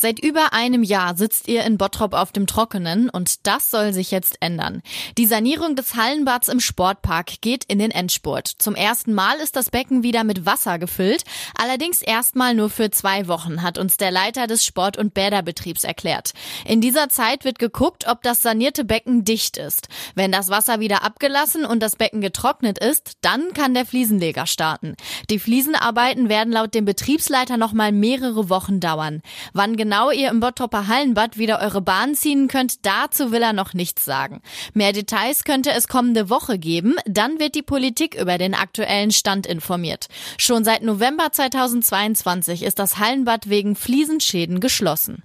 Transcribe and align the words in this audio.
Seit 0.00 0.18
über 0.18 0.54
einem 0.54 0.82
Jahr 0.82 1.14
sitzt 1.14 1.46
ihr 1.46 1.62
in 1.64 1.76
Bottrop 1.76 2.14
auf 2.14 2.32
dem 2.32 2.46
Trockenen 2.46 3.10
und 3.10 3.46
das 3.46 3.70
soll 3.70 3.92
sich 3.92 4.10
jetzt 4.10 4.38
ändern. 4.40 4.80
Die 5.18 5.26
Sanierung 5.26 5.76
des 5.76 5.94
Hallenbads 5.94 6.48
im 6.48 6.58
Sportpark 6.58 7.42
geht 7.42 7.64
in 7.64 7.78
den 7.78 7.90
Endspurt. 7.90 8.48
Zum 8.48 8.74
ersten 8.74 9.12
Mal 9.12 9.36
ist 9.40 9.56
das 9.56 9.68
Becken 9.68 10.02
wieder 10.02 10.24
mit 10.24 10.46
Wasser 10.46 10.78
gefüllt, 10.78 11.24
allerdings 11.54 12.00
erstmal 12.00 12.54
nur 12.54 12.70
für 12.70 12.90
zwei 12.90 13.28
Wochen, 13.28 13.62
hat 13.62 13.76
uns 13.76 13.98
der 13.98 14.10
Leiter 14.10 14.46
des 14.46 14.64
Sport- 14.64 14.96
und 14.96 15.12
Bäderbetriebs 15.12 15.84
erklärt. 15.84 16.32
In 16.64 16.80
dieser 16.80 17.10
Zeit 17.10 17.44
wird 17.44 17.58
geguckt, 17.58 18.06
ob 18.08 18.22
das 18.22 18.40
sanierte 18.40 18.86
Becken 18.86 19.26
dicht 19.26 19.58
ist. 19.58 19.88
Wenn 20.14 20.32
das 20.32 20.48
Wasser 20.48 20.80
wieder 20.80 21.04
abgelassen 21.04 21.66
und 21.66 21.80
das 21.80 21.96
Becken 21.96 22.22
getrocknet 22.22 22.78
ist, 22.78 23.18
dann 23.20 23.52
kann 23.52 23.74
der 23.74 23.84
Fliesenleger 23.84 24.46
starten. 24.46 24.94
Die 25.28 25.38
Fliesenarbeiten 25.38 26.30
werden 26.30 26.54
laut 26.54 26.72
dem 26.72 26.86
Betriebsleiter 26.86 27.58
noch 27.58 27.74
mal 27.74 27.92
mehrere 27.92 28.48
Wochen 28.48 28.80
dauern. 28.80 29.20
Wann 29.52 29.76
genau 29.76 29.89
ihr 30.12 30.30
im 30.30 30.40
Bottropper 30.40 30.88
Hallenbad 30.88 31.36
wieder 31.36 31.60
eure 31.60 31.82
Bahn 31.82 32.14
ziehen 32.14 32.48
könnt, 32.48 32.86
dazu 32.86 33.32
will 33.32 33.42
er 33.42 33.52
noch 33.52 33.74
nichts 33.74 34.04
sagen. 34.04 34.40
Mehr 34.72 34.92
Details 34.92 35.44
könnte 35.44 35.72
es 35.72 35.88
kommende 35.88 36.30
Woche 36.30 36.58
geben, 36.58 36.94
dann 37.06 37.38
wird 37.40 37.54
die 37.54 37.62
Politik 37.62 38.14
über 38.14 38.38
den 38.38 38.54
aktuellen 38.54 39.10
Stand 39.10 39.46
informiert. 39.46 40.06
Schon 40.38 40.64
seit 40.64 40.82
November 40.82 41.32
2022 41.32 42.62
ist 42.62 42.78
das 42.78 42.98
Hallenbad 42.98 43.48
wegen 43.48 43.76
Fliesenschäden 43.76 44.60
geschlossen. 44.60 45.22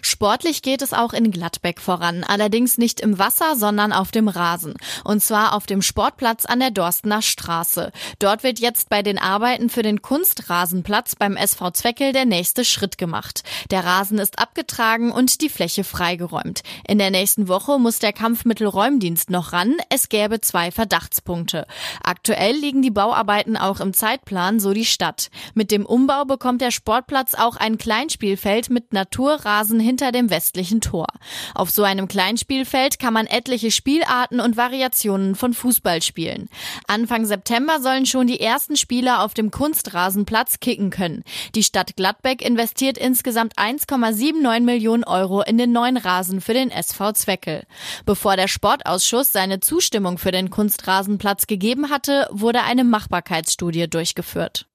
Sportlich 0.00 0.62
geht 0.62 0.80
es 0.82 0.92
auch 0.92 1.12
in 1.12 1.30
Gladbeck 1.30 1.80
voran, 1.80 2.24
allerdings 2.24 2.78
nicht 2.78 3.00
im 3.00 3.18
Wasser, 3.18 3.56
sondern 3.56 3.92
auf 3.92 4.10
dem 4.10 4.28
Rasen. 4.28 4.74
Und 5.04 5.22
zwar 5.22 5.54
auf 5.54 5.66
dem 5.66 5.82
Sportplatz 5.82 6.46
an 6.46 6.60
der 6.60 6.70
Dorstener 6.70 7.20
Straße. 7.20 7.92
Dort 8.18 8.42
wird 8.42 8.60
jetzt 8.60 8.88
bei 8.88 9.02
den 9.02 9.18
Arbeiten 9.18 9.68
für 9.68 9.82
den 9.82 10.02
Kunstrasenplatz 10.02 11.16
beim 11.16 11.36
SV 11.36 11.72
Zweckel 11.72 12.12
der 12.12 12.24
nächste 12.24 12.64
Schritt 12.64 12.98
gemacht. 12.98 13.42
Der 13.70 13.84
Rasen 13.84 14.18
ist 14.18 14.38
abgetragen 14.38 15.12
und 15.12 15.40
die 15.40 15.48
Fläche 15.48 15.84
freigeräumt. 15.84 16.62
In 16.86 16.98
der 16.98 17.10
nächsten 17.10 17.48
Woche 17.48 17.78
muss 17.78 17.98
der 17.98 18.12
Kampfmittelräumdienst 18.12 19.30
noch 19.30 19.52
ran. 19.52 19.76
Es 19.90 20.08
gäbe 20.08 20.40
zwei 20.40 20.70
Verdachtspunkte. 20.70 21.66
Aktuell 22.02 22.56
liegen 22.56 22.82
die 22.82 22.90
Bauarbeiten 22.90 23.56
auch 23.56 23.80
im 23.80 23.92
Zeitplan, 23.92 24.60
so 24.60 24.72
die 24.72 24.84
Stadt. 24.84 25.30
Mit 25.54 25.70
dem 25.70 25.84
Umbau 25.84 26.24
bekommt 26.24 26.60
der 26.60 26.70
Sportplatz 26.70 27.34
auch 27.34 27.56
ein 27.56 27.78
Kleinspielfeld 27.78 28.70
mit 28.70 28.92
Naturrasen 29.40 29.80
hinter 29.80 30.12
dem 30.12 30.30
westlichen 30.30 30.80
Tor. 30.80 31.06
Auf 31.54 31.70
so 31.70 31.82
einem 31.82 32.08
Kleinspielfeld 32.08 32.98
kann 32.98 33.14
man 33.14 33.26
etliche 33.26 33.70
Spielarten 33.70 34.40
und 34.40 34.56
Variationen 34.56 35.34
von 35.34 35.54
Fußball 35.54 36.02
spielen. 36.02 36.48
Anfang 36.86 37.24
September 37.24 37.80
sollen 37.80 38.06
schon 38.06 38.26
die 38.26 38.40
ersten 38.40 38.76
Spieler 38.76 39.22
auf 39.22 39.34
dem 39.34 39.50
Kunstrasenplatz 39.50 40.60
kicken 40.60 40.90
können. 40.90 41.24
Die 41.54 41.62
Stadt 41.62 41.96
Gladbeck 41.96 42.42
investiert 42.42 42.98
insgesamt 42.98 43.56
1,79 43.56 44.60
Millionen 44.60 45.04
Euro 45.04 45.42
in 45.42 45.56
den 45.56 45.72
neuen 45.72 45.96
Rasen 45.96 46.40
für 46.40 46.54
den 46.54 46.70
SV 46.70 47.12
Zweckel. 47.12 47.64
Bevor 48.04 48.36
der 48.36 48.48
Sportausschuss 48.48 49.32
seine 49.32 49.60
Zustimmung 49.60 50.18
für 50.18 50.32
den 50.32 50.50
Kunstrasenplatz 50.50 51.46
gegeben 51.46 51.90
hatte, 51.90 52.28
wurde 52.30 52.62
eine 52.62 52.84
Machbarkeitsstudie 52.84 53.88
durchgeführt. 53.88 54.69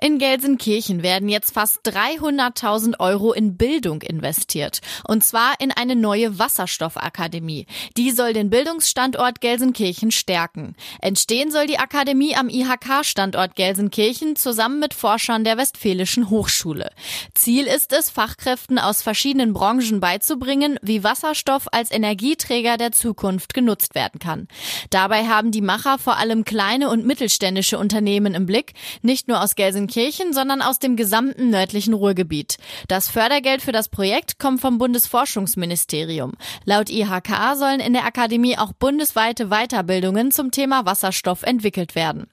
In 0.00 0.18
Gelsenkirchen 0.18 1.02
werden 1.02 1.28
jetzt 1.28 1.54
fast 1.54 1.80
300.000 1.86 2.98
Euro 3.00 3.32
in 3.32 3.56
Bildung 3.56 4.02
investiert. 4.02 4.80
Und 5.06 5.24
zwar 5.24 5.54
in 5.60 5.72
eine 5.72 5.96
neue 5.96 6.38
Wasserstoffakademie. 6.38 7.66
Die 7.96 8.10
soll 8.10 8.32
den 8.32 8.50
Bildungsstandort 8.50 9.40
Gelsenkirchen 9.40 10.10
stärken. 10.10 10.74
Entstehen 11.00 11.50
soll 11.50 11.66
die 11.66 11.78
Akademie 11.78 12.36
am 12.36 12.48
IHK-Standort 12.48 13.56
Gelsenkirchen 13.56 14.36
zusammen 14.36 14.80
mit 14.80 14.94
Forschern 14.94 15.44
der 15.44 15.56
Westfälischen 15.56 16.30
Hochschule. 16.30 16.90
Ziel 17.34 17.66
ist 17.66 17.92
es, 17.92 18.10
Fachkräften 18.10 18.78
aus 18.78 19.02
verschiedenen 19.02 19.52
Branchen 19.52 20.00
beizubringen, 20.00 20.78
wie 20.82 21.04
Wasserstoff 21.04 21.68
als 21.72 21.90
Energieträger 21.90 22.76
der 22.76 22.92
Zukunft 22.92 23.54
genutzt 23.54 23.94
werden 23.94 24.18
kann. 24.18 24.48
Dabei 24.90 25.26
haben 25.26 25.50
die 25.50 25.60
Macher 25.60 25.98
vor 25.98 26.16
allem 26.16 26.44
kleine 26.44 26.90
und 26.90 27.06
mittelständische 27.06 27.78
Unternehmen 27.78 28.34
im 28.34 28.46
Blick, 28.46 28.74
nicht 29.02 29.28
nur 29.28 29.42
aus 29.42 29.49
aus 29.50 29.56
Gelsenkirchen, 29.56 30.32
sondern 30.32 30.62
aus 30.62 30.78
dem 30.78 30.94
gesamten 30.94 31.50
nördlichen 31.50 31.92
Ruhrgebiet. 31.92 32.58
Das 32.86 33.08
Fördergeld 33.08 33.62
für 33.62 33.72
das 33.72 33.88
Projekt 33.88 34.38
kommt 34.38 34.60
vom 34.60 34.78
Bundesforschungsministerium. 34.78 36.34
Laut 36.64 36.88
IHK 36.88 37.56
sollen 37.56 37.80
in 37.80 37.92
der 37.92 38.04
Akademie 38.04 38.56
auch 38.56 38.72
bundesweite 38.72 39.48
Weiterbildungen 39.48 40.30
zum 40.30 40.52
Thema 40.52 40.86
Wasserstoff 40.86 41.42
entwickelt 41.42 41.96
werden. 41.96 42.28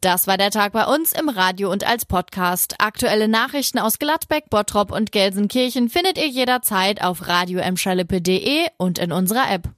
Das 0.00 0.28
war 0.28 0.36
der 0.36 0.50
Tag 0.50 0.72
bei 0.72 0.84
uns 0.84 1.12
im 1.12 1.28
Radio 1.28 1.72
und 1.72 1.84
als 1.84 2.04
Podcast. 2.04 2.76
Aktuelle 2.78 3.26
Nachrichten 3.26 3.80
aus 3.80 3.98
Gladbeck, 3.98 4.48
Bottrop 4.48 4.92
und 4.92 5.10
Gelsenkirchen 5.10 5.88
findet 5.88 6.18
ihr 6.18 6.28
jederzeit 6.28 7.02
auf 7.02 7.26
radio 7.26 7.60
und 8.78 8.98
in 8.98 9.10
unserer 9.10 9.50
App. 9.50 9.70